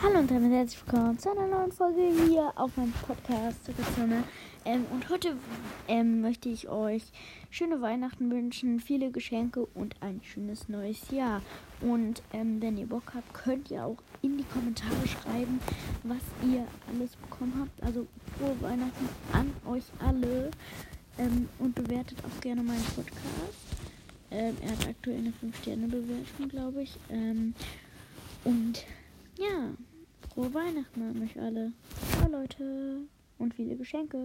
Hallo 0.00 0.20
und 0.20 0.30
damit 0.30 0.52
herzlich 0.52 0.80
willkommen 0.86 1.18
zu 1.18 1.28
einer 1.32 1.48
neuen 1.48 1.72
Folge 1.72 2.12
hier 2.28 2.52
auf 2.54 2.76
meinem 2.76 2.92
Podcast 3.04 3.58
Zone. 3.96 4.22
Ähm, 4.64 4.86
und 4.92 5.08
heute 5.08 5.36
ähm, 5.88 6.20
möchte 6.20 6.48
ich 6.48 6.68
euch 6.68 7.02
schöne 7.50 7.80
Weihnachten 7.80 8.30
wünschen, 8.30 8.78
viele 8.78 9.10
Geschenke 9.10 9.66
und 9.74 9.96
ein 10.00 10.20
schönes 10.22 10.68
neues 10.68 11.10
Jahr. 11.10 11.42
Und 11.80 12.22
ähm, 12.32 12.62
wenn 12.62 12.78
ihr 12.78 12.86
Bock 12.86 13.12
habt, 13.12 13.34
könnt 13.34 13.72
ihr 13.72 13.84
auch 13.84 13.96
in 14.22 14.38
die 14.38 14.44
Kommentare 14.44 14.94
schreiben, 15.08 15.58
was 16.04 16.22
ihr 16.48 16.64
alles 16.94 17.16
bekommen 17.16 17.54
habt. 17.58 17.82
Also 17.82 18.06
frohe 18.38 18.54
Weihnachten 18.60 19.08
an 19.32 19.50
euch 19.66 19.84
alle 19.98 20.52
ähm, 21.18 21.48
und 21.58 21.74
bewertet 21.74 22.18
auch 22.24 22.40
gerne 22.40 22.62
meinen 22.62 22.84
Podcast. 22.94 23.76
Ähm, 24.30 24.56
er 24.62 24.70
hat 24.70 24.88
aktuell 24.88 25.18
eine 25.18 25.32
5-Sterne-Bewertung, 25.42 26.48
glaube 26.48 26.82
ich. 26.82 26.96
Ähm, 27.10 27.52
und 28.44 28.84
ja, 29.38 29.70
frohe 30.38 30.54
Weihnachten 30.54 31.02
an 31.02 31.20
euch 31.20 31.40
alle. 31.40 31.72
Ciao 32.12 32.30
Leute 32.30 33.00
und 33.38 33.54
viele 33.54 33.74
Geschenke. 33.74 34.18